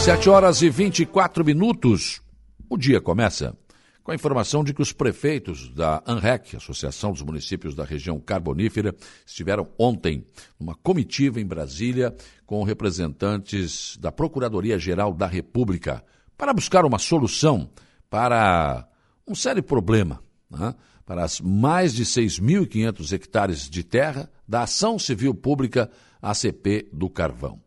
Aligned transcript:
7 0.00 0.30
horas 0.30 0.62
e 0.62 0.70
24 0.70 1.44
minutos. 1.44 2.22
O 2.70 2.78
dia 2.78 3.02
começa 3.02 3.54
com 4.02 4.10
a 4.10 4.14
informação 4.14 4.64
de 4.64 4.72
que 4.72 4.80
os 4.80 4.94
prefeitos 4.94 5.68
da 5.74 6.02
ANREC, 6.06 6.56
Associação 6.56 7.12
dos 7.12 7.20
Municípios 7.20 7.74
da 7.74 7.84
Região 7.84 8.18
Carbonífera, 8.18 8.94
estiveram 9.26 9.68
ontem 9.78 10.24
numa 10.58 10.74
comitiva 10.74 11.38
em 11.38 11.44
Brasília 11.44 12.14
com 12.46 12.62
representantes 12.62 13.98
da 13.98 14.10
Procuradoria-Geral 14.10 15.12
da 15.12 15.26
República 15.26 16.02
para 16.34 16.54
buscar 16.54 16.86
uma 16.86 16.98
solução 16.98 17.70
para 18.08 18.88
um 19.28 19.34
sério 19.34 19.62
problema, 19.62 20.22
né? 20.50 20.74
para 21.04 21.24
as 21.24 21.42
mais 21.42 21.92
de 21.92 22.06
6.500 22.06 23.12
hectares 23.12 23.68
de 23.68 23.84
terra 23.84 24.30
da 24.48 24.62
Ação 24.62 24.98
Civil 24.98 25.34
Pública 25.34 25.90
ACP 26.22 26.88
do 26.90 27.10
Carvão. 27.10 27.60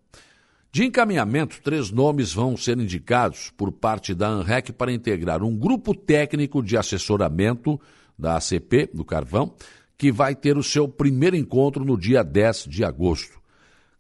De 0.74 0.84
encaminhamento, 0.84 1.62
três 1.62 1.92
nomes 1.92 2.34
vão 2.34 2.58
ser 2.58 2.80
indicados 2.80 3.52
por 3.56 3.72
parte 3.72 4.12
da 4.16 4.28
ANREC 4.28 4.74
para 4.74 4.92
integrar 4.92 5.44
um 5.44 5.56
grupo 5.56 5.94
técnico 5.94 6.64
de 6.64 6.76
assessoramento 6.76 7.80
da 8.18 8.38
ACP, 8.38 8.90
do 8.92 9.06
Carvão, 9.06 9.54
que 9.96 10.12
vai 10.12 10.34
ter 10.34 10.58
o 10.58 10.64
seu 10.64 10.88
primeiro 10.88 11.36
encontro 11.36 11.86
no 11.86 11.96
dia 11.96 12.24
10 12.24 12.66
de 12.68 12.84
agosto. 12.84 13.40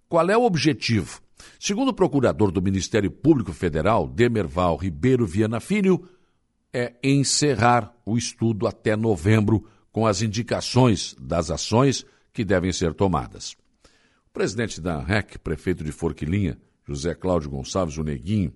Qual 0.10 0.28
é 0.28 0.36
o 0.36 0.46
objetivo? 0.46 1.22
Segundo 1.60 1.90
o 1.90 1.94
procurador 1.94 2.50
do 2.50 2.60
Ministério 2.60 3.12
Público 3.12 3.54
Federal, 3.54 4.08
Demerval 4.08 4.76
Ribeiro 4.76 5.28
Viana 5.28 5.60
Filho, 5.60 6.10
é 6.74 6.96
encerrar 7.04 7.94
o 8.04 8.18
estudo 8.18 8.66
até 8.66 8.96
novembro 8.96 9.64
com 9.92 10.08
as 10.08 10.24
indicações 10.24 11.16
das 11.20 11.52
ações 11.52 12.04
que 12.34 12.44
devem 12.44 12.72
ser 12.72 12.96
tomadas. 12.96 13.56
Presidente 14.34 14.82
da 14.82 15.00
REC, 15.00 15.38
prefeito 15.38 15.84
de 15.84 15.92
Forquilinha, 15.92 16.58
José 16.88 17.14
Cláudio 17.14 17.52
Gonçalves, 17.52 18.00
o 18.00 18.04
Neguinho, 18.04 18.52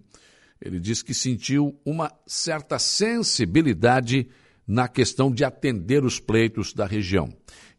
ele 0.60 0.80
disse 0.80 1.06
que 1.06 1.14
sentiu 1.14 1.80
uma 1.86 2.12
certa 2.26 2.80
sensibilidade 2.80 4.28
na 4.68 4.88
questão 4.88 5.32
de 5.32 5.46
atender 5.46 6.04
os 6.04 6.20
pleitos 6.20 6.74
da 6.74 6.88
região. 6.88 7.32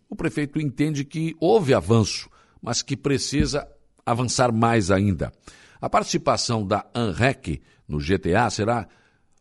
O 0.09 0.15
prefeito 0.15 0.61
entende 0.61 1.05
que 1.05 1.35
houve 1.41 1.75
avanço, 1.75 2.31
mas 2.63 2.83
que 2.83 2.97
precisa 2.97 3.69
avançar 4.07 4.53
mais 4.53 4.93
ainda. 4.93 5.33
A 5.81 5.91
participação 5.91 6.65
da 6.65 6.89
ANREC 6.95 7.61
no 7.89 7.99
GTA 7.99 8.49
será 8.49 8.87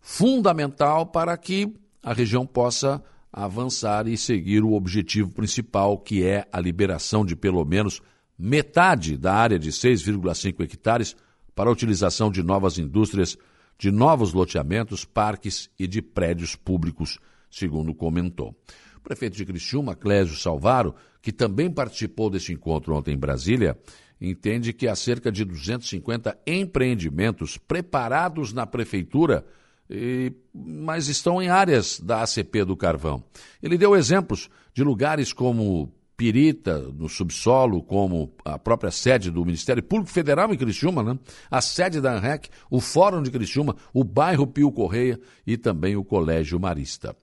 fundamental 0.01 1.05
para 1.05 1.37
que 1.37 1.71
a 2.01 2.11
região 2.11 2.43
possa 2.43 3.03
avançar 3.31 4.07
e 4.07 4.17
seguir 4.17 4.63
o 4.63 4.73
objetivo 4.73 5.29
principal, 5.29 5.99
que 5.99 6.23
é 6.23 6.47
a 6.51 6.59
liberação 6.59 7.23
de 7.23 7.35
pelo 7.35 7.63
menos 7.63 8.01
metade 8.37 9.17
da 9.17 9.33
área 9.33 9.57
de 9.57 9.71
6,5 9.71 10.61
hectares 10.61 11.15
para 11.55 11.69
a 11.69 11.73
utilização 11.73 12.29
de 12.29 12.43
novas 12.43 12.77
indústrias, 12.77 13.37
de 13.77 13.91
novos 13.91 14.33
loteamentos, 14.33 15.05
parques 15.05 15.69
e 15.77 15.87
de 15.87 16.01
prédios 16.01 16.55
públicos, 16.55 17.19
segundo 17.49 17.93
comentou. 17.93 18.55
O 18.95 19.01
prefeito 19.01 19.37
de 19.37 19.45
Criciúma, 19.45 19.95
Clésio 19.95 20.35
Salvaro, 20.35 20.93
que 21.21 21.31
também 21.31 21.71
participou 21.71 22.29
desse 22.29 22.53
encontro 22.53 22.95
ontem 22.95 23.13
em 23.13 23.17
Brasília, 23.17 23.77
entende 24.19 24.73
que 24.73 24.87
há 24.87 24.95
cerca 24.95 25.31
de 25.31 25.45
250 25.45 26.37
empreendimentos 26.45 27.57
preparados 27.57 28.53
na 28.53 28.65
prefeitura, 28.65 29.45
e, 29.89 30.33
mas 30.53 31.07
estão 31.07 31.41
em 31.41 31.49
áreas 31.49 31.99
da 31.99 32.21
ACP 32.23 32.65
do 32.65 32.75
Carvão. 32.75 33.23
Ele 33.61 33.77
deu 33.77 33.95
exemplos 33.95 34.49
de 34.73 34.83
lugares 34.83 35.31
como 35.31 35.91
Pirita, 36.17 36.79
no 36.79 37.07
subsolo, 37.07 37.83
como 37.83 38.33
a 38.43 38.57
própria 38.57 38.89
sede 38.89 39.29
do 39.29 39.45
Ministério 39.45 39.83
Público 39.83 40.11
Federal 40.11 40.51
em 40.51 40.57
Criciúma, 40.57 41.03
né? 41.03 41.19
a 41.49 41.61
sede 41.61 42.01
da 42.01 42.11
ANREC, 42.11 42.49
o 42.71 42.81
Fórum 42.81 43.21
de 43.21 43.29
Criciúma, 43.29 43.75
o 43.93 44.03
bairro 44.03 44.47
Pio 44.47 44.71
Correia 44.71 45.19
e 45.45 45.55
também 45.55 45.95
o 45.95 46.03
Colégio 46.03 46.59
Marista. 46.59 47.15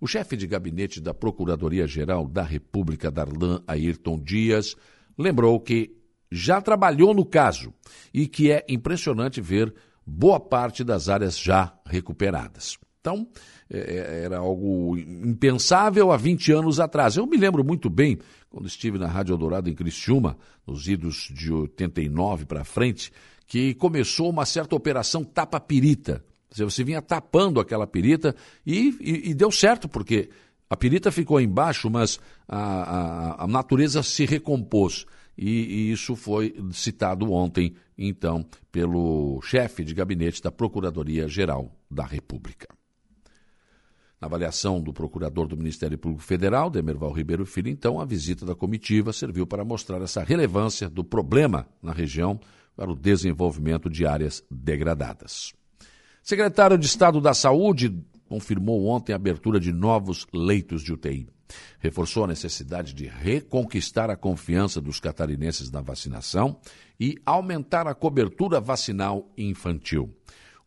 O 0.00 0.06
chefe 0.08 0.36
de 0.36 0.48
gabinete 0.48 1.00
da 1.00 1.14
Procuradoria-Geral 1.14 2.26
da 2.26 2.42
República, 2.42 3.08
Darlan 3.08 3.62
Ayrton 3.68 4.18
Dias, 4.18 4.74
lembrou 5.16 5.60
que 5.60 5.96
já 6.28 6.60
trabalhou 6.60 7.14
no 7.14 7.24
caso 7.24 7.72
e 8.12 8.26
que 8.26 8.50
é 8.50 8.66
impressionante 8.68 9.40
ver 9.40 9.72
boa 10.04 10.40
parte 10.40 10.82
das 10.82 11.08
áreas 11.08 11.38
já 11.38 11.72
recuperadas. 11.86 12.76
Então, 13.00 13.26
é, 13.70 13.78
é, 13.78 14.24
era 14.24 14.38
algo 14.38 14.96
impensável 14.98 16.12
há 16.12 16.16
20 16.18 16.52
anos 16.52 16.78
atrás. 16.78 17.16
Eu 17.16 17.26
me 17.26 17.38
lembro 17.38 17.64
muito 17.64 17.88
bem, 17.88 18.18
quando 18.50 18.66
estive 18.66 18.98
na 18.98 19.06
Rádio 19.06 19.32
Eldorado 19.32 19.70
em 19.70 19.74
Criciúma, 19.74 20.36
nos 20.66 20.86
idos 20.86 21.30
de 21.32 21.50
89 21.50 22.44
para 22.44 22.62
frente, 22.62 23.10
que 23.46 23.74
começou 23.74 24.28
uma 24.28 24.44
certa 24.44 24.76
operação 24.76 25.24
tapa-pirita. 25.24 26.22
Você 26.52 26.84
vinha 26.84 27.00
tapando 27.00 27.58
aquela 27.58 27.86
pirita 27.86 28.34
e, 28.66 28.94
e, 29.00 29.30
e, 29.30 29.34
deu 29.34 29.50
certo, 29.50 29.88
porque 29.88 30.28
a 30.68 30.76
pirita 30.76 31.10
ficou 31.10 31.40
embaixo, 31.40 31.88
mas 31.88 32.20
a, 32.46 32.58
a, 32.58 33.44
a 33.44 33.46
natureza 33.46 34.02
se 34.02 34.26
recompôs. 34.26 35.06
E, 35.38 35.48
e, 35.48 35.92
isso 35.92 36.14
foi 36.14 36.54
citado 36.72 37.32
ontem, 37.32 37.74
então, 37.96 38.44
pelo 38.70 39.40
chefe 39.42 39.84
de 39.84 39.94
gabinete 39.94 40.42
da 40.42 40.52
Procuradoria-Geral 40.52 41.72
da 41.90 42.04
República. 42.04 42.79
Na 44.20 44.26
avaliação 44.26 44.82
do 44.82 44.92
procurador 44.92 45.48
do 45.48 45.56
Ministério 45.56 45.96
Público 45.96 46.22
Federal, 46.22 46.68
Demerval 46.68 47.10
Ribeiro 47.10 47.46
Filho, 47.46 47.70
então, 47.70 47.98
a 47.98 48.04
visita 48.04 48.44
da 48.44 48.54
comitiva 48.54 49.14
serviu 49.14 49.46
para 49.46 49.64
mostrar 49.64 50.02
essa 50.02 50.22
relevância 50.22 50.90
do 50.90 51.02
problema 51.02 51.66
na 51.82 51.92
região 51.92 52.38
para 52.76 52.90
o 52.90 52.94
desenvolvimento 52.94 53.88
de 53.88 54.04
áreas 54.06 54.44
degradadas. 54.50 55.54
Secretário 56.22 56.76
de 56.76 56.84
Estado 56.84 57.18
da 57.18 57.32
Saúde 57.32 57.98
confirmou 58.28 58.86
ontem 58.86 59.14
a 59.14 59.16
abertura 59.16 59.58
de 59.58 59.72
novos 59.72 60.26
leitos 60.34 60.82
de 60.82 60.92
UTI. 60.92 61.26
Reforçou 61.78 62.24
a 62.24 62.28
necessidade 62.28 62.92
de 62.92 63.06
reconquistar 63.06 64.10
a 64.10 64.16
confiança 64.16 64.82
dos 64.82 65.00
catarinenses 65.00 65.70
na 65.70 65.80
vacinação 65.80 66.60
e 67.00 67.16
aumentar 67.24 67.88
a 67.88 67.94
cobertura 67.94 68.60
vacinal 68.60 69.32
infantil. 69.36 70.14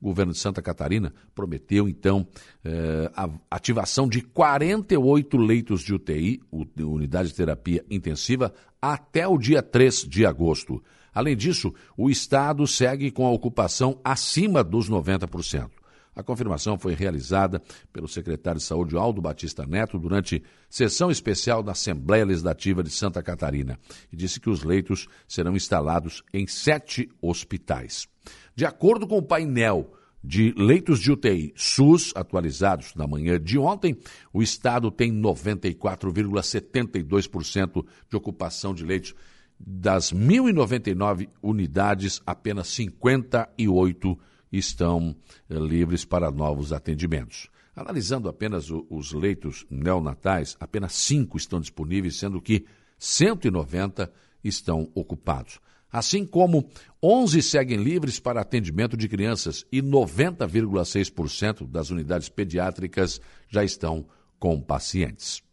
O 0.03 0.07
governo 0.07 0.33
de 0.33 0.37
Santa 0.37 0.61
Catarina 0.61 1.13
prometeu, 1.33 1.87
então, 1.87 2.27
eh, 2.65 3.09
a 3.15 3.29
ativação 3.49 4.05
de 4.05 4.21
48 4.21 5.37
leitos 5.37 5.79
de 5.79 5.93
UTI, 5.93 6.41
unidade 6.77 7.29
de 7.29 7.35
terapia 7.35 7.85
intensiva, 7.89 8.53
até 8.81 9.25
o 9.25 9.37
dia 9.37 9.63
3 9.63 10.03
de 10.03 10.25
agosto. 10.25 10.83
Além 11.13 11.37
disso, 11.37 11.73
o 11.95 12.09
Estado 12.09 12.67
segue 12.67 13.11
com 13.11 13.25
a 13.25 13.31
ocupação 13.31 13.97
acima 14.03 14.61
dos 14.61 14.89
90%. 14.89 15.69
A 16.13 16.21
confirmação 16.21 16.77
foi 16.77 16.93
realizada 16.95 17.61
pelo 17.93 18.09
secretário 18.09 18.59
de 18.59 18.65
Saúde 18.65 18.97
Aldo 18.97 19.21
Batista 19.21 19.65
Neto 19.65 19.97
durante 19.97 20.43
sessão 20.69 21.09
especial 21.11 21.63
da 21.63 21.71
Assembleia 21.71 22.25
Legislativa 22.25 22.83
de 22.83 22.89
Santa 22.89 23.23
Catarina 23.23 23.79
e 24.11 24.17
disse 24.17 24.37
que 24.37 24.49
os 24.49 24.65
leitos 24.65 25.07
serão 25.29 25.55
instalados 25.55 26.23
em 26.33 26.45
sete 26.45 27.09
hospitais. 27.21 28.11
De 28.55 28.65
acordo 28.65 29.07
com 29.07 29.17
o 29.17 29.23
painel 29.23 29.91
de 30.23 30.53
leitos 30.55 30.99
de 30.99 31.11
UTI 31.11 31.51
SUS 31.55 32.13
atualizados 32.15 32.93
na 32.95 33.05
manhã 33.05 33.37
de 33.39 33.57
ontem, 33.57 33.97
o 34.31 34.41
estado 34.41 34.89
tem 34.89 35.11
94,72% 35.11 37.85
de 38.09 38.15
ocupação 38.15 38.73
de 38.73 38.85
leitos. 38.85 39.13
Das 39.59 40.13
1.099 40.13 41.27
unidades, 41.41 42.21
apenas 42.25 42.69
58 42.69 44.17
estão 44.51 45.15
eh, 45.49 45.55
livres 45.55 46.05
para 46.05 46.31
novos 46.31 46.73
atendimentos. 46.73 47.49
Analisando 47.75 48.29
apenas 48.29 48.69
os 48.69 49.13
leitos 49.13 49.65
neonatais, 49.69 50.55
apenas 50.59 50.93
5 50.93 51.37
estão 51.37 51.59
disponíveis, 51.59 52.17
sendo 52.17 52.41
que 52.41 52.65
190 52.99 54.11
estão 54.43 54.91
ocupados 54.93 55.59
assim 55.93 56.25
como 56.25 56.67
11 57.01 57.43
seguem 57.43 57.77
livres 57.77 58.19
para 58.19 58.41
atendimento 58.41 58.97
de 58.97 59.07
crianças 59.07 59.63
e 59.71 59.79
90,6% 59.79 61.67
das 61.69 61.91
unidades 61.91 62.29
pediátricas 62.29 63.21
já 63.47 63.63
estão 63.63 64.07
com 64.39 64.59
pacientes. 64.59 65.43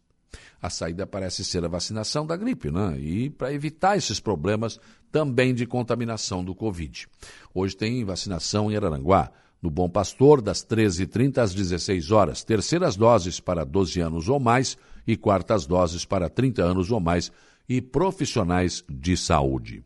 A 0.59 0.69
saída 0.69 1.05
parece 1.05 1.43
ser 1.43 1.63
a 1.63 1.67
vacinação 1.67 2.25
da 2.25 2.35
gripe, 2.35 2.71
né? 2.71 2.99
E 2.99 3.29
para 3.29 3.53
evitar 3.53 3.97
esses 3.97 4.19
problemas 4.19 4.79
também 5.11 5.53
de 5.53 5.65
contaminação 5.67 6.43
do 6.43 6.55
Covid. 6.55 7.07
Hoje 7.53 7.75
tem 7.75 8.03
vacinação 8.03 8.71
em 8.71 8.75
Araranguá, 8.75 9.31
no 9.61 9.69
Bom 9.69 9.89
Pastor, 9.89 10.41
das 10.41 10.65
13h30 10.65 11.37
às 11.37 11.53
16 11.53 12.09
horas. 12.11 12.43
Terceiras 12.43 12.95
doses 12.95 13.39
para 13.39 13.63
12 13.63 13.99
anos 14.01 14.27
ou 14.27 14.39
mais 14.39 14.75
e 15.05 15.15
quartas 15.15 15.67
doses 15.67 16.03
para 16.03 16.29
30 16.29 16.63
anos 16.63 16.91
ou 16.91 16.99
mais 16.99 17.31
e 17.69 17.79
profissionais 17.81 18.83
de 18.89 19.15
saúde. 19.15 19.83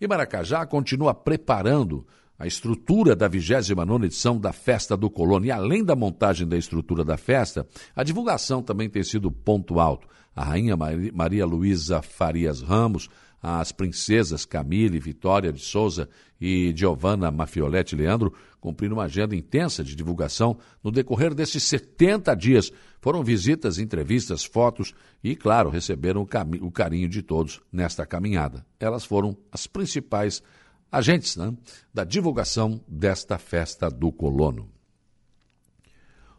E 0.00 0.06
Maracajá 0.06 0.64
continua 0.64 1.12
preparando 1.12 2.06
a 2.38 2.46
estrutura 2.46 3.16
da 3.16 3.26
29 3.26 4.06
edição 4.06 4.38
da 4.38 4.52
Festa 4.52 4.96
do 4.96 5.10
Colono. 5.10 5.44
E 5.44 5.50
além 5.50 5.84
da 5.84 5.96
montagem 5.96 6.46
da 6.46 6.56
estrutura 6.56 7.04
da 7.04 7.16
festa, 7.16 7.66
a 7.96 8.04
divulgação 8.04 8.62
também 8.62 8.88
tem 8.88 9.02
sido 9.02 9.30
ponto 9.30 9.80
alto. 9.80 10.06
A 10.36 10.44
rainha 10.44 10.76
Maria 10.76 11.44
Luísa 11.44 12.00
Farias 12.00 12.62
Ramos, 12.62 13.08
As 13.42 13.70
princesas 13.70 14.44
Camille, 14.44 14.98
Vitória 14.98 15.52
de 15.52 15.60
Souza 15.60 16.08
e 16.40 16.72
Giovanna 16.74 17.30
Mafioletti 17.30 17.94
Leandro 17.94 18.32
cumpriram 18.60 18.96
uma 18.96 19.04
agenda 19.04 19.36
intensa 19.36 19.84
de 19.84 19.94
divulgação 19.94 20.58
no 20.82 20.90
decorrer 20.90 21.34
desses 21.34 21.62
70 21.64 22.34
dias. 22.34 22.72
Foram 23.00 23.22
visitas, 23.22 23.78
entrevistas, 23.78 24.44
fotos 24.44 24.92
e, 25.22 25.36
claro, 25.36 25.70
receberam 25.70 26.22
o, 26.22 26.66
o 26.66 26.70
carinho 26.70 27.08
de 27.08 27.22
todos 27.22 27.60
nesta 27.72 28.04
caminhada. 28.04 28.66
Elas 28.80 29.04
foram 29.04 29.36
as 29.52 29.66
principais 29.66 30.42
agentes 30.90 31.36
né, 31.36 31.54
da 31.94 32.04
divulgação 32.04 32.80
desta 32.88 33.38
festa 33.38 33.88
do 33.88 34.10
colono. 34.10 34.77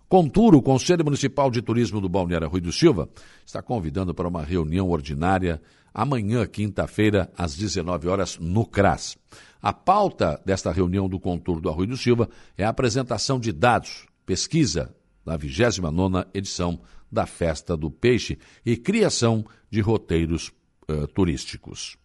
Contura, 0.09 0.57
o 0.57 0.61
Conselho 0.63 1.05
Municipal 1.05 1.51
de 1.51 1.61
Turismo 1.61 2.01
do 2.01 2.09
Balneário 2.09 2.49
Rui 2.49 2.59
do 2.59 2.71
Silva 2.71 3.07
está 3.45 3.61
convidando 3.61 4.11
para 4.11 4.27
uma 4.27 4.41
reunião 4.41 4.89
ordinária 4.89 5.61
amanhã, 5.93 6.47
quinta-feira, 6.47 7.31
às 7.37 7.55
19 7.55 8.07
horas, 8.07 8.39
no 8.39 8.65
CRAS. 8.65 9.19
A 9.61 9.71
pauta 9.71 10.41
desta 10.43 10.71
reunião 10.71 11.07
do 11.07 11.19
Contur 11.19 11.61
do 11.61 11.69
Arroio 11.69 11.89
do 11.89 11.97
Silva 11.97 12.27
é 12.57 12.65
a 12.65 12.69
apresentação 12.69 13.39
de 13.39 13.51
dados, 13.51 14.07
pesquisa 14.25 14.95
da 15.23 15.37
29ª 15.37 16.25
edição 16.33 16.81
da 17.11 17.27
Festa 17.27 17.77
do 17.77 17.91
Peixe 17.91 18.39
e 18.65 18.75
criação 18.75 19.45
de 19.69 19.79
roteiros 19.79 20.51
uh, 20.89 21.05
turísticos. 21.09 21.99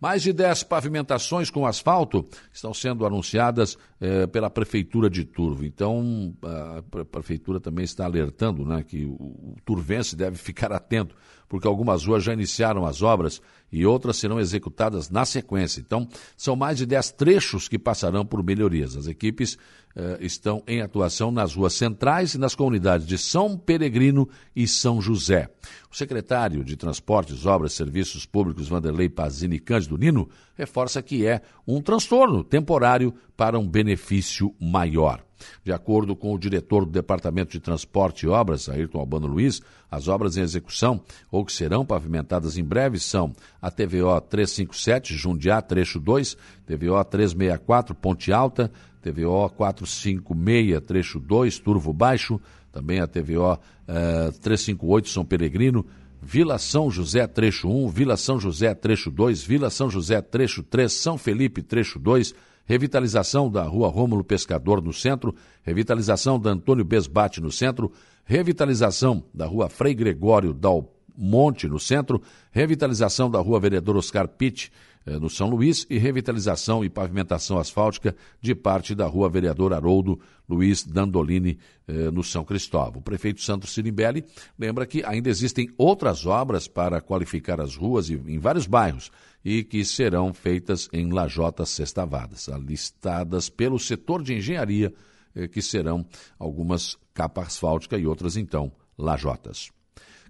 Mais 0.00 0.22
de 0.22 0.32
10 0.32 0.62
pavimentações 0.62 1.50
com 1.50 1.66
asfalto 1.66 2.26
estão 2.52 2.72
sendo 2.72 3.04
anunciadas 3.04 3.76
eh, 4.00 4.26
pela 4.28 4.48
Prefeitura 4.48 5.10
de 5.10 5.24
Turvo. 5.24 5.64
Então, 5.64 6.32
a 6.42 7.04
Prefeitura 7.04 7.58
também 7.58 7.84
está 7.84 8.04
alertando 8.04 8.64
né, 8.64 8.84
que 8.84 9.04
o 9.04 9.56
turvense 9.64 10.14
deve 10.14 10.36
ficar 10.38 10.72
atento, 10.72 11.16
porque 11.48 11.66
algumas 11.66 12.04
ruas 12.06 12.22
já 12.22 12.32
iniciaram 12.32 12.86
as 12.86 13.02
obras 13.02 13.42
e 13.70 13.84
outras 13.84 14.16
serão 14.16 14.40
executadas 14.40 15.10
na 15.10 15.24
sequência. 15.24 15.80
Então, 15.80 16.08
são 16.36 16.56
mais 16.56 16.78
de 16.78 16.86
10 16.86 17.12
trechos 17.12 17.68
que 17.68 17.78
passarão 17.78 18.24
por 18.24 18.42
melhorias. 18.42 18.96
As 18.96 19.06
equipes 19.06 19.58
eh, 19.94 20.18
estão 20.20 20.62
em 20.66 20.80
atuação 20.80 21.30
nas 21.30 21.54
ruas 21.54 21.74
centrais 21.74 22.34
e 22.34 22.38
nas 22.38 22.54
comunidades 22.54 23.06
de 23.06 23.18
São 23.18 23.58
Peregrino 23.58 24.28
e 24.54 24.66
São 24.66 25.00
José. 25.00 25.50
O 25.90 25.96
secretário 25.96 26.64
de 26.64 26.76
Transportes, 26.76 27.44
Obras 27.44 27.72
e 27.72 27.76
Serviços 27.76 28.24
Públicos, 28.24 28.68
Vanderlei 28.68 29.08
Pazini 29.08 29.58
Cândido 29.58 29.98
Nino, 29.98 30.28
reforça 30.56 31.02
que 31.02 31.26
é 31.26 31.42
um 31.66 31.82
transtorno 31.82 32.42
temporário 32.42 33.12
para 33.36 33.58
um 33.58 33.68
benefício 33.68 34.54
maior. 34.60 35.27
De 35.64 35.72
acordo 35.72 36.16
com 36.16 36.34
o 36.34 36.38
diretor 36.38 36.84
do 36.84 36.90
Departamento 36.90 37.52
de 37.52 37.60
Transporte 37.60 38.26
e 38.26 38.28
Obras, 38.28 38.68
Ayrton 38.68 38.98
Albano 38.98 39.26
Luiz, 39.26 39.60
as 39.90 40.08
obras 40.08 40.36
em 40.36 40.42
execução 40.42 41.00
ou 41.30 41.44
que 41.44 41.52
serão 41.52 41.84
pavimentadas 41.84 42.58
em 42.58 42.64
breve 42.64 42.98
são 42.98 43.32
a 43.60 43.70
TVO 43.70 44.20
357, 44.20 45.14
Jundiá, 45.14 45.62
trecho 45.62 45.98
2, 45.98 46.36
TVO 46.66 47.04
364, 47.04 47.94
Ponte 47.94 48.32
Alta, 48.32 48.70
TVO 49.00 49.48
456, 49.50 50.80
trecho 50.82 51.18
2, 51.18 51.58
Turvo 51.58 51.92
Baixo, 51.92 52.40
também 52.72 53.00
a 53.00 53.06
TVO 53.06 53.58
eh, 53.86 54.30
358, 54.42 55.08
São 55.08 55.24
Peregrino, 55.24 55.86
Vila 56.20 56.58
São 56.58 56.90
José, 56.90 57.26
trecho 57.26 57.68
1, 57.68 57.88
Vila 57.88 58.16
São 58.16 58.38
José, 58.38 58.74
trecho 58.74 59.10
2, 59.10 59.42
Vila 59.42 59.70
São 59.70 59.88
José, 59.88 60.20
trecho 60.20 60.62
3, 60.62 60.92
São 60.92 61.16
Felipe, 61.16 61.62
trecho 61.62 61.98
2, 61.98 62.34
revitalização 62.68 63.50
da 63.50 63.62
Rua 63.62 63.88
Rômulo 63.88 64.22
Pescador 64.22 64.82
no 64.82 64.92
centro, 64.92 65.34
revitalização 65.62 66.38
da 66.38 66.50
Antônio 66.50 66.84
Besbate 66.84 67.40
no 67.40 67.50
centro, 67.50 67.90
revitalização 68.26 69.24
da 69.32 69.46
Rua 69.46 69.70
Frei 69.70 69.94
Gregório 69.94 70.52
Dal 70.52 70.94
Monte 71.16 71.66
no 71.66 71.80
centro, 71.80 72.20
revitalização 72.52 73.30
da 73.30 73.40
Rua 73.40 73.58
Vereador 73.58 73.96
Oscar 73.96 74.28
Pitt 74.28 74.70
no 75.18 75.30
São 75.30 75.48
Luís 75.48 75.86
e 75.88 75.96
revitalização 75.96 76.84
e 76.84 76.90
pavimentação 76.90 77.58
asfáltica 77.58 78.14
de 78.40 78.54
parte 78.54 78.94
da 78.94 79.06
rua 79.06 79.28
Vereador 79.28 79.72
Haroldo 79.72 80.20
Luiz 80.48 80.84
Dandolini 80.84 81.58
eh, 81.86 82.10
no 82.10 82.24
São 82.24 82.44
Cristóvão. 82.44 83.00
O 83.00 83.02
prefeito 83.02 83.40
Santos 83.40 83.70
Sirimbelli 83.70 84.24
lembra 84.58 84.86
que 84.86 85.04
ainda 85.04 85.28
existem 85.28 85.68
outras 85.76 86.26
obras 86.26 86.66
para 86.66 87.00
qualificar 87.00 87.60
as 87.60 87.76
ruas 87.76 88.10
em 88.10 88.38
vários 88.38 88.66
bairros 88.66 89.10
e 89.44 89.62
que 89.62 89.84
serão 89.84 90.32
feitas 90.32 90.88
em 90.92 91.12
lajotas 91.12 91.68
sextavadas, 91.68 92.48
listadas 92.66 93.48
pelo 93.48 93.78
setor 93.78 94.22
de 94.22 94.34
engenharia, 94.34 94.92
eh, 95.34 95.46
que 95.46 95.62
serão 95.62 96.04
algumas 96.38 96.96
capa 97.14 97.42
asfáltica 97.42 97.98
e 97.98 98.06
outras 98.06 98.36
então 98.36 98.72
lajotas. 98.96 99.70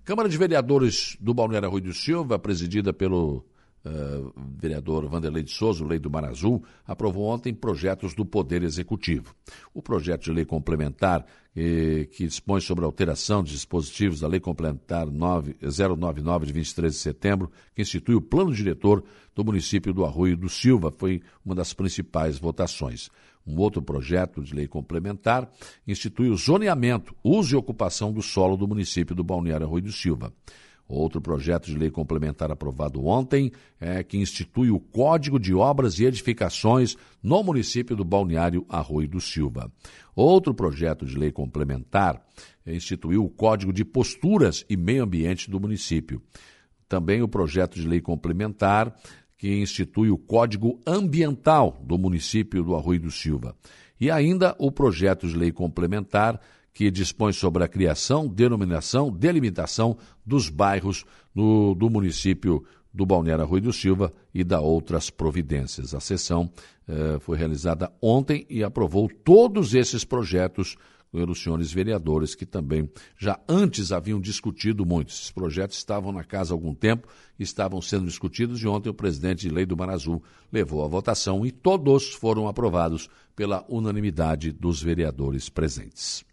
Câmara 0.04 0.28
de 0.28 0.38
Vereadores 0.38 1.16
do 1.20 1.34
Balneário 1.34 1.70
Rui 1.70 1.80
do 1.80 1.92
Silva, 1.92 2.38
presidida 2.38 2.92
pelo 2.92 3.44
uh, 3.84 4.32
vereador 4.58 5.08
Vanderlei 5.08 5.42
de 5.42 5.50
Souza, 5.50 5.84
lei 5.84 5.98
do 5.98 6.10
Mar 6.10 6.24
Azul, 6.24 6.62
aprovou 6.86 7.24
ontem 7.24 7.54
projetos 7.54 8.14
do 8.14 8.24
Poder 8.24 8.62
Executivo. 8.62 9.34
O 9.74 9.82
projeto 9.82 10.24
de 10.24 10.32
lei 10.32 10.44
complementar 10.44 11.24
eh, 11.60 12.06
que 12.12 12.24
dispõe 12.24 12.60
sobre 12.60 12.84
a 12.84 12.86
alteração 12.86 13.42
de 13.42 13.50
dispositivos 13.50 14.20
da 14.20 14.28
Lei 14.28 14.38
Complementar 14.38 15.10
9, 15.10 15.56
099 15.60 16.46
de 16.46 16.52
23 16.52 16.92
de 16.92 16.98
setembro, 17.00 17.50
que 17.74 17.82
institui 17.82 18.14
o 18.14 18.20
plano 18.20 18.54
diretor 18.54 19.02
do 19.34 19.44
município 19.44 19.92
do 19.92 20.04
Arroio 20.04 20.36
do 20.36 20.48
Silva, 20.48 20.92
foi 20.96 21.20
uma 21.44 21.56
das 21.56 21.72
principais 21.72 22.38
votações. 22.38 23.10
Um 23.44 23.58
outro 23.58 23.82
projeto 23.82 24.40
de 24.40 24.54
lei 24.54 24.68
complementar 24.68 25.50
institui 25.84 26.28
o 26.28 26.36
zoneamento, 26.36 27.12
uso 27.24 27.56
e 27.56 27.58
ocupação 27.58 28.12
do 28.12 28.22
solo 28.22 28.56
do 28.56 28.68
município 28.68 29.16
do 29.16 29.24
Balneário 29.24 29.66
Arroio 29.66 29.82
do 29.82 29.92
Silva. 29.92 30.32
Outro 30.88 31.20
projeto 31.20 31.66
de 31.66 31.76
lei 31.76 31.90
complementar 31.90 32.50
aprovado 32.50 33.04
ontem 33.04 33.52
é 33.78 34.02
que 34.02 34.16
institui 34.16 34.70
o 34.70 34.80
Código 34.80 35.38
de 35.38 35.54
Obras 35.54 35.98
e 35.98 36.06
Edificações 36.06 36.96
no 37.22 37.42
município 37.42 37.94
do 37.94 38.04
Balneário 38.04 38.64
Arroio 38.70 39.06
do 39.06 39.20
Silva. 39.20 39.70
Outro 40.16 40.54
projeto 40.54 41.04
de 41.04 41.18
lei 41.18 41.30
complementar 41.30 42.24
instituiu 42.66 43.22
o 43.22 43.28
Código 43.28 43.70
de 43.70 43.84
Posturas 43.84 44.64
e 44.68 44.78
Meio 44.78 45.04
Ambiente 45.04 45.50
do 45.50 45.60
município. 45.60 46.22
Também 46.88 47.20
o 47.20 47.28
projeto 47.28 47.78
de 47.78 47.86
lei 47.86 48.00
complementar 48.00 48.94
que 49.36 49.60
institui 49.60 50.10
o 50.10 50.16
Código 50.16 50.80
Ambiental 50.86 51.78
do 51.84 51.98
município 51.98 52.64
do 52.64 52.74
Arroio 52.74 53.00
do 53.00 53.10
Silva. 53.10 53.54
E 54.00 54.10
ainda 54.10 54.56
o 54.58 54.72
projeto 54.72 55.28
de 55.28 55.36
lei 55.36 55.52
complementar 55.52 56.40
que 56.72 56.90
dispõe 56.90 57.32
sobre 57.32 57.64
a 57.64 57.68
criação, 57.68 58.28
denominação, 58.28 59.10
delimitação 59.10 59.96
dos 60.24 60.48
bairros 60.48 61.04
no, 61.34 61.74
do 61.74 61.90
município 61.90 62.64
do 62.92 63.04
Balneário 63.04 63.44
Rui 63.44 63.60
do 63.60 63.72
Silva 63.72 64.12
e 64.32 64.42
da 64.42 64.60
outras 64.60 65.10
providências. 65.10 65.94
A 65.94 66.00
sessão 66.00 66.50
eh, 66.86 67.18
foi 67.20 67.36
realizada 67.36 67.92
ontem 68.00 68.46
e 68.48 68.64
aprovou 68.64 69.08
todos 69.08 69.74
esses 69.74 70.04
projetos 70.04 70.76
pelos 71.10 71.42
senhores 71.42 71.72
vereadores, 71.72 72.34
que 72.34 72.44
também 72.44 72.90
já 73.16 73.40
antes 73.48 73.92
haviam 73.92 74.20
discutido 74.20 74.84
muito. 74.84 75.10
Esses 75.10 75.30
projetos 75.30 75.78
estavam 75.78 76.12
na 76.12 76.22
casa 76.22 76.52
há 76.52 76.54
algum 76.54 76.74
tempo, 76.74 77.08
estavam 77.38 77.80
sendo 77.80 78.06
discutidos 78.06 78.62
e 78.62 78.66
ontem 78.66 78.90
o 78.90 78.94
presidente 78.94 79.40
de 79.40 79.50
lei 79.50 79.64
do 79.64 79.76
Mar 79.76 79.90
Azul 79.90 80.22
levou 80.52 80.84
a 80.84 80.88
votação 80.88 81.46
e 81.46 81.50
todos 81.50 82.12
foram 82.12 82.46
aprovados 82.46 83.08
pela 83.34 83.64
unanimidade 83.68 84.52
dos 84.52 84.82
vereadores 84.82 85.48
presentes. 85.48 86.27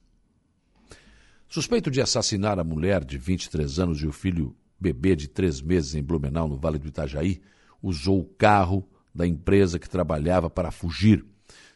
Suspeito 1.48 1.90
de 1.90 2.02
assassinar 2.02 2.60
a 2.60 2.64
mulher 2.64 3.04
de 3.04 3.18
23 3.18 3.80
anos 3.80 4.02
e 4.02 4.08
o 4.08 4.12
filho 4.12 4.56
bebê 4.80 5.16
de 5.16 5.28
três 5.28 5.62
meses 5.62 5.96
em 5.96 6.04
Blumenau, 6.04 6.48
no 6.48 6.58
Vale 6.58 6.78
do 6.78 6.88
Itajaí, 6.88 7.42
usou 7.82 8.20
o 8.20 8.26
carro 8.26 8.88
da 9.14 9.26
empresa 9.26 9.80
que 9.80 9.90
trabalhava 9.90 10.50
para 10.50 10.72
fugir, 10.72 11.26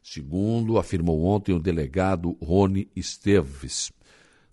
segundo 0.03 0.77
afirmou 0.77 1.23
ontem 1.23 1.53
o 1.53 1.59
delegado 1.59 2.37
Rony 2.41 2.89
Esteves. 2.95 3.91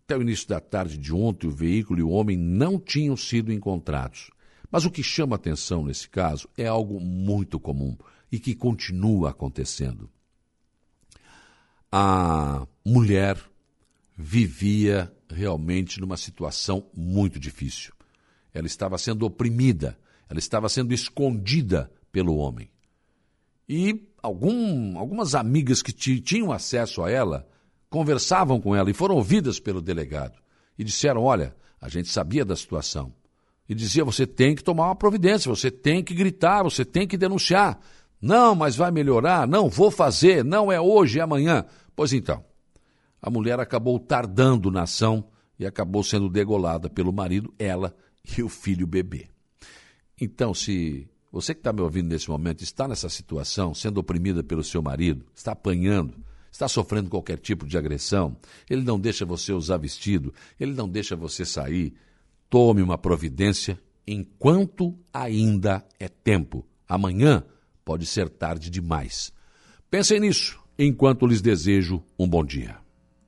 Até 0.04 0.16
o 0.16 0.22
início 0.22 0.46
da 0.46 0.60
tarde 0.60 0.96
de 0.96 1.12
ontem, 1.12 1.48
o 1.48 1.50
veículo 1.50 1.98
e 1.98 2.02
o 2.02 2.10
homem 2.10 2.36
não 2.36 2.78
tinham 2.78 3.16
sido 3.16 3.52
encontrados. 3.52 4.30
Mas 4.70 4.84
o 4.84 4.90
que 4.90 5.02
chama 5.02 5.34
atenção 5.34 5.84
nesse 5.84 6.08
caso 6.08 6.48
é 6.56 6.66
algo 6.66 7.00
muito 7.00 7.58
comum 7.58 7.96
e 8.30 8.38
que 8.38 8.54
continua 8.54 9.30
acontecendo. 9.30 10.08
A 11.90 12.66
mulher 12.84 13.36
vivia 14.16 15.12
realmente 15.28 16.00
numa 16.00 16.16
situação 16.16 16.88
muito 16.94 17.38
difícil. 17.38 17.92
Ela 18.54 18.66
estava 18.66 18.96
sendo 18.96 19.26
oprimida, 19.26 19.98
ela 20.28 20.38
estava 20.38 20.68
sendo 20.68 20.94
escondida 20.94 21.90
pelo 22.10 22.36
homem. 22.36 22.70
E 23.68 24.08
algum, 24.22 24.96
algumas 24.98 25.34
amigas 25.34 25.82
que 25.82 25.92
tinham 25.92 26.50
acesso 26.50 27.02
a 27.02 27.10
ela 27.10 27.46
conversavam 27.90 28.60
com 28.60 28.74
ela 28.74 28.90
e 28.90 28.94
foram 28.94 29.16
ouvidas 29.16 29.60
pelo 29.60 29.82
delegado. 29.82 30.38
E 30.78 30.84
disseram: 30.84 31.22
Olha, 31.22 31.54
a 31.80 31.88
gente 31.88 32.08
sabia 32.08 32.44
da 32.44 32.56
situação. 32.56 33.12
E 33.68 33.74
dizia: 33.74 34.04
Você 34.04 34.26
tem 34.26 34.54
que 34.54 34.64
tomar 34.64 34.86
uma 34.86 34.96
providência, 34.96 35.50
você 35.50 35.70
tem 35.70 36.02
que 36.02 36.14
gritar, 36.14 36.62
você 36.62 36.84
tem 36.84 37.06
que 37.06 37.16
denunciar. 37.16 37.78
Não, 38.20 38.54
mas 38.54 38.76
vai 38.76 38.90
melhorar. 38.90 39.46
Não, 39.46 39.68
vou 39.68 39.90
fazer. 39.90 40.44
Não 40.44 40.72
é 40.72 40.80
hoje, 40.80 41.18
é 41.18 41.22
amanhã. 41.22 41.64
Pois 41.94 42.12
então, 42.12 42.44
a 43.26 43.30
mulher 43.30 43.58
acabou 43.58 43.98
tardando 43.98 44.70
na 44.70 44.82
ação 44.82 45.24
e 45.58 45.66
acabou 45.66 46.04
sendo 46.04 46.28
degolada 46.28 46.88
pelo 46.88 47.12
marido, 47.12 47.52
ela 47.58 47.92
e 48.38 48.40
o 48.40 48.48
filho 48.48 48.86
bebê. 48.86 49.26
Então, 50.20 50.54
se 50.54 51.08
Você 51.36 51.52
que 51.52 51.60
está 51.60 51.70
me 51.70 51.82
ouvindo 51.82 52.08
nesse 52.08 52.30
momento 52.30 52.62
está 52.62 52.88
nessa 52.88 53.10
situação, 53.10 53.74
sendo 53.74 53.98
oprimida 53.98 54.42
pelo 54.42 54.64
seu 54.64 54.80
marido, 54.80 55.26
está 55.34 55.52
apanhando, 55.52 56.14
está 56.50 56.66
sofrendo 56.66 57.10
qualquer 57.10 57.38
tipo 57.38 57.66
de 57.66 57.76
agressão, 57.76 58.36
ele 58.70 58.82
não 58.82 58.98
deixa 58.98 59.26
você 59.26 59.52
usar 59.52 59.76
vestido, 59.76 60.32
ele 60.58 60.72
não 60.72 60.88
deixa 60.88 61.14
você 61.14 61.44
sair. 61.44 61.92
Tome 62.48 62.80
uma 62.80 62.96
providência 62.96 63.78
enquanto 64.06 64.96
ainda 65.12 65.84
é 66.00 66.08
tempo. 66.08 66.66
Amanhã 66.88 67.44
pode 67.84 68.06
ser 68.06 68.30
tarde 68.30 68.70
demais. 68.70 69.30
Pensem 69.90 70.20
nisso 70.20 70.58
enquanto 70.78 71.26
lhes 71.26 71.42
desejo 71.42 72.02
um 72.18 72.26
bom 72.26 72.42
dia. 72.42 72.85